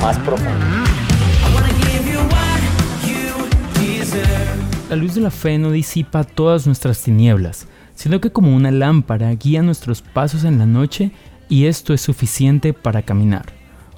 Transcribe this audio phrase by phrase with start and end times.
[0.00, 0.50] más profundo.
[4.88, 9.30] La luz de la fe no disipa todas nuestras tinieblas, sino que como una lámpara
[9.34, 11.10] guía nuestros pasos en la noche
[11.48, 13.46] y esto es suficiente para caminar.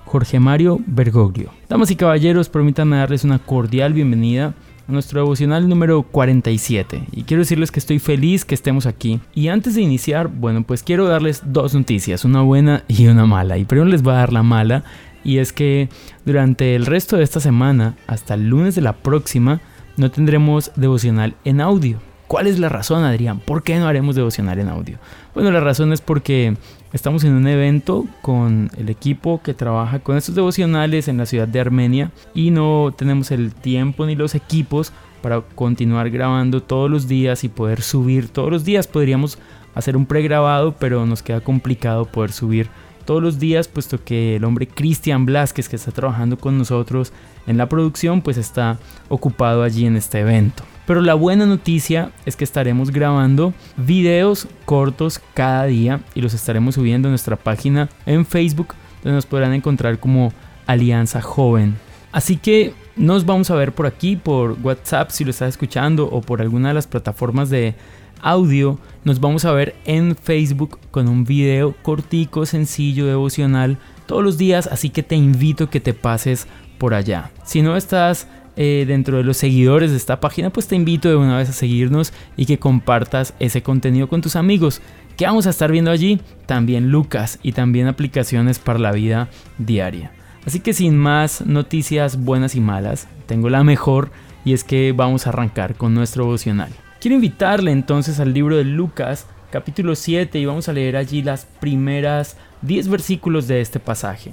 [0.05, 1.53] Jorge Mario Bergoglio.
[1.69, 4.55] Damas y caballeros, permítanme darles una cordial bienvenida
[4.89, 7.05] a nuestro devocional número 47.
[7.13, 9.21] Y quiero decirles que estoy feliz que estemos aquí.
[9.33, 13.57] Y antes de iniciar, bueno, pues quiero darles dos noticias, una buena y una mala.
[13.57, 14.83] Y primero les voy a dar la mala,
[15.25, 15.89] y es que
[16.25, 19.61] durante el resto de esta semana, hasta el lunes de la próxima,
[19.97, 21.99] no tendremos devocional en audio.
[22.31, 23.41] ¿Cuál es la razón, Adrián?
[23.41, 24.99] ¿Por qué no haremos devocional en audio?
[25.35, 26.57] Bueno, la razón es porque
[26.93, 31.49] estamos en un evento con el equipo que trabaja con estos devocionales en la ciudad
[31.49, 34.93] de Armenia y no tenemos el tiempo ni los equipos
[35.23, 38.87] para continuar grabando todos los días y poder subir todos los días.
[38.87, 39.37] Podríamos
[39.75, 42.69] hacer un pregrabado, pero nos queda complicado poder subir
[43.01, 47.13] todos los días, puesto que el hombre Cristian Blasquez, que está trabajando con nosotros
[47.47, 50.63] en la producción, pues está ocupado allí en este evento.
[50.87, 56.75] Pero la buena noticia es que estaremos grabando videos cortos cada día y los estaremos
[56.75, 60.33] subiendo a nuestra página en Facebook, donde nos podrán encontrar como
[60.67, 61.77] Alianza Joven.
[62.13, 66.21] Así que nos vamos a ver por aquí, por WhatsApp si lo estás escuchando o
[66.21, 67.75] por alguna de las plataformas de
[68.23, 74.39] audio, nos vamos a ver en Facebook con un video cortico, sencillo, devocional todos los
[74.39, 76.47] días, así que te invito a que te pases
[76.79, 77.31] por allá.
[77.45, 78.27] Si no estás
[78.57, 81.53] eh, dentro de los seguidores de esta página, pues te invito de una vez a
[81.53, 84.83] seguirnos y que compartas ese contenido con tus amigos.
[85.17, 86.21] ¿Qué vamos a estar viendo allí?
[86.47, 90.13] También Lucas y también aplicaciones para la vida diaria.
[90.45, 94.11] Así que sin más noticias buenas y malas, tengo la mejor
[94.45, 96.71] y es que vamos a arrancar con nuestro devocional.
[97.01, 101.47] Quiero invitarle entonces al libro de Lucas, capítulo 7, y vamos a leer allí las
[101.47, 104.33] primeras 10 versículos de este pasaje.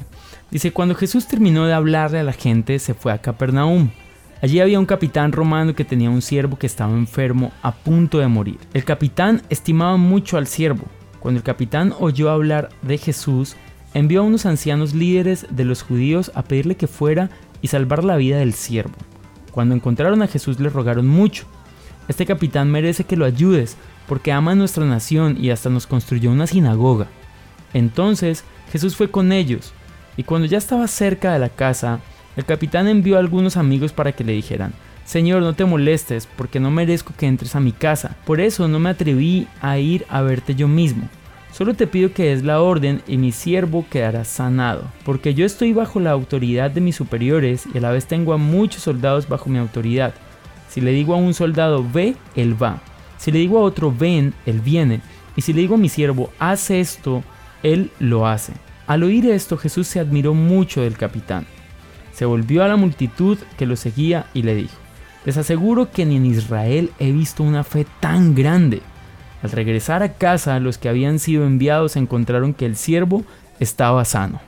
[0.52, 3.92] Dice, cuando Jesús terminó de hablarle a la gente, se fue a Capernaum.
[4.42, 8.28] Allí había un capitán romano que tenía un siervo que estaba enfermo a punto de
[8.28, 8.58] morir.
[8.74, 10.84] El capitán estimaba mucho al siervo.
[11.22, 13.56] Cuando el capitán oyó hablar de Jesús,
[13.94, 17.30] envió a unos ancianos líderes de los judíos a pedirle que fuera
[17.62, 18.96] y salvar la vida del siervo.
[19.54, 21.48] Cuando encontraron a Jesús le rogaron mucho
[22.08, 26.48] este capitán merece que lo ayudes, porque ama nuestra nación y hasta nos construyó una
[26.48, 27.08] sinagoga.
[27.74, 29.74] Entonces Jesús fue con ellos,
[30.16, 32.00] y cuando ya estaba cerca de la casa,
[32.36, 34.74] el capitán envió a algunos amigos para que le dijeran,
[35.06, 38.18] Señor, no te molestes, porque no merezco que entres a mi casa.
[38.26, 41.08] Por eso no me atreví a ir a verte yo mismo.
[41.54, 45.72] Solo te pido que des la orden y mi siervo quedará sanado, porque yo estoy
[45.72, 49.50] bajo la autoridad de mis superiores y a la vez tengo a muchos soldados bajo
[49.50, 50.14] mi autoridad.
[50.70, 52.82] Si le digo a un soldado ve, él va.
[53.18, 55.02] Si le digo a otro ven, él viene.
[55.36, 57.24] Y si le digo a mi siervo haz esto,
[57.64, 58.54] él lo hace.
[58.86, 61.46] Al oír esto Jesús se admiró mucho del capitán.
[62.14, 64.76] Se volvió a la multitud que lo seguía y le dijo,
[65.26, 68.82] les aseguro que ni en Israel he visto una fe tan grande.
[69.44, 73.24] Al regresar a casa, los que habían sido enviados encontraron que el siervo
[73.60, 74.40] estaba sano.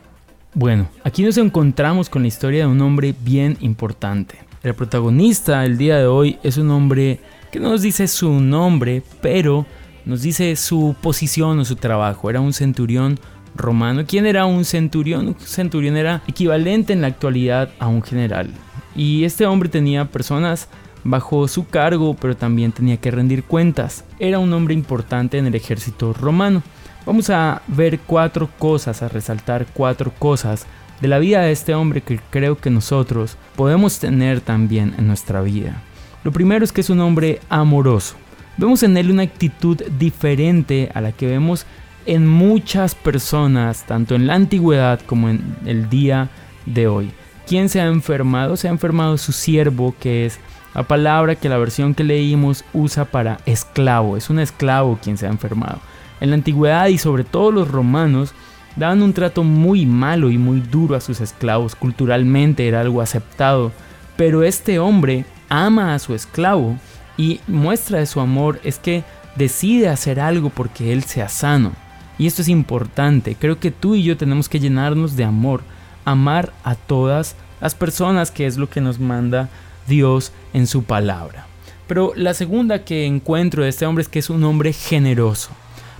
[0.53, 4.48] Bueno, aquí nos encontramos con la historia de un hombre bien importante.
[4.61, 9.01] El protagonista el día de hoy es un hombre que no nos dice su nombre,
[9.21, 9.65] pero
[10.03, 12.29] nos dice su posición o su trabajo.
[12.29, 13.17] Era un centurión
[13.55, 14.03] romano.
[14.05, 15.29] ¿Quién era un centurión?
[15.29, 18.49] Un centurión era equivalente en la actualidad a un general.
[18.97, 20.67] Y este hombre tenía personas
[21.05, 24.03] bajo su cargo, pero también tenía que rendir cuentas.
[24.19, 26.63] Era un hombre importante en el ejército romano.
[27.05, 30.67] Vamos a ver cuatro cosas, a resaltar cuatro cosas
[31.01, 35.41] de la vida de este hombre que creo que nosotros podemos tener también en nuestra
[35.41, 35.81] vida.
[36.23, 38.15] Lo primero es que es un hombre amoroso.
[38.57, 41.65] Vemos en él una actitud diferente a la que vemos
[42.05, 46.29] en muchas personas, tanto en la antigüedad como en el día
[46.65, 47.11] de hoy.
[47.47, 48.57] ¿Quién se ha enfermado?
[48.57, 50.39] Se ha enfermado su siervo, que es
[50.75, 54.17] la palabra que la versión que leímos usa para esclavo.
[54.17, 55.79] Es un esclavo quien se ha enfermado.
[56.19, 58.33] En la antigüedad y sobre todo los romanos
[58.75, 63.71] daban un trato muy malo y muy duro a sus esclavos, culturalmente era algo aceptado,
[64.15, 66.77] pero este hombre ama a su esclavo
[67.17, 69.03] y muestra de su amor es que
[69.35, 71.73] decide hacer algo porque él sea sano.
[72.17, 75.61] Y esto es importante, creo que tú y yo tenemos que llenarnos de amor,
[76.05, 79.49] amar a todas las personas que es lo que nos manda
[79.87, 81.47] Dios en su palabra.
[81.87, 85.49] Pero la segunda que encuentro de este hombre es que es un hombre generoso.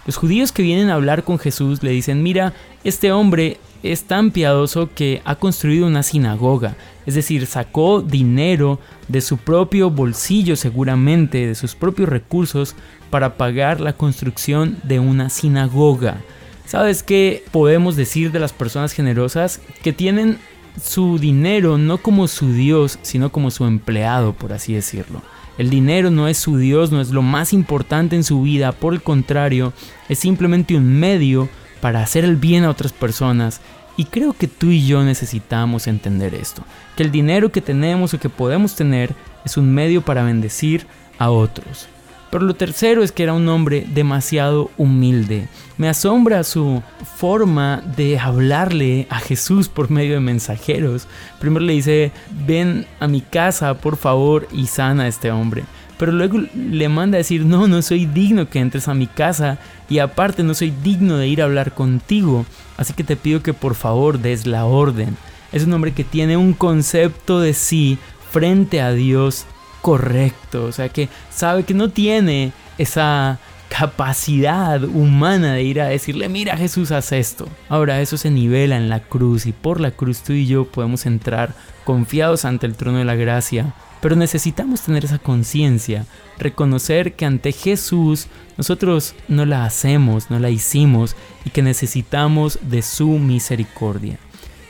[0.10, 2.54] Los judíos que vienen a hablar con Jesús le dicen, mira,
[2.84, 6.76] este hombre es tan piadoso que ha construido una sinagoga,
[7.06, 12.76] es decir, sacó dinero de su propio bolsillo seguramente, de sus propios recursos,
[13.12, 16.18] para pagar la construcción de una sinagoga.
[16.66, 19.62] ¿Sabes qué podemos decir de las personas generosas?
[19.84, 20.40] Que tienen
[20.82, 25.22] su dinero no como su Dios, sino como su empleado, por así decirlo.
[25.60, 28.94] El dinero no es su Dios, no es lo más importante en su vida, por
[28.94, 29.74] el contrario,
[30.08, 31.50] es simplemente un medio
[31.82, 33.60] para hacer el bien a otras personas.
[33.98, 36.64] Y creo que tú y yo necesitamos entender esto,
[36.96, 39.14] que el dinero que tenemos o que podemos tener
[39.44, 41.90] es un medio para bendecir a otros.
[42.32, 45.48] Pero lo tercero es que era un hombre demasiado humilde.
[45.78, 46.84] Me asombra su
[47.18, 51.08] forma de hablarle a Jesús por medio de mensajeros.
[51.40, 52.12] Primero le dice,
[52.46, 55.64] ven a mi casa, por favor, y sana a este hombre.
[55.98, 59.58] Pero luego le manda a decir, no, no soy digno que entres a mi casa
[59.90, 62.46] y aparte no soy digno de ir a hablar contigo.
[62.78, 65.18] Así que te pido que por favor des la orden.
[65.52, 67.98] Es un hombre que tiene un concepto de sí
[68.32, 69.46] frente a Dios
[69.82, 73.40] correcto, o sea que sabe que no tiene esa
[73.70, 77.48] capacidad humana de ir a decirle, mira Jesús, haz esto.
[77.70, 81.06] Ahora eso se nivela en la cruz y por la cruz tú y yo podemos
[81.06, 81.54] entrar
[81.86, 83.74] confiados ante el trono de la gracia.
[84.02, 86.06] Pero necesitamos tener esa conciencia,
[86.38, 88.28] reconocer que ante Jesús
[88.58, 91.16] nosotros no la hacemos, no la hicimos
[91.46, 94.18] y que necesitamos de su misericordia.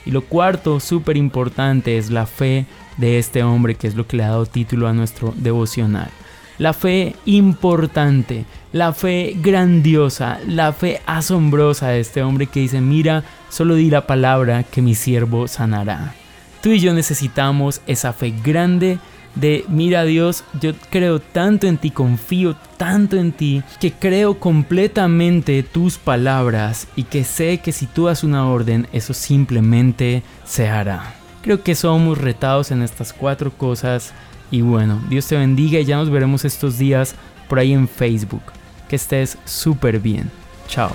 [0.10, 2.66] Y lo cuarto, súper importante, es la fe
[2.98, 6.10] de este hombre, que es lo que le ha dado título a nuestro devocional.
[6.58, 13.24] La fe importante, la fe grandiosa, la fe asombrosa de este hombre que dice, mira,
[13.50, 16.16] solo di la palabra que mi siervo sanará.
[16.64, 18.98] Tú y yo necesitamos esa fe grande
[19.36, 25.64] de, mira Dios, yo creo tanto en ti, confío tanto en ti, que creo completamente
[25.64, 31.14] tus palabras y que sé que si tú das una orden, eso simplemente se hará.
[31.42, 34.14] Creo que somos retados en estas cuatro cosas
[34.52, 37.16] y bueno, Dios te bendiga y ya nos veremos estos días
[37.48, 38.44] por ahí en Facebook.
[38.88, 40.32] Que estés súper bien.
[40.68, 40.92] Chao.